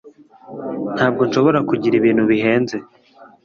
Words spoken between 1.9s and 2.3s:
ibintu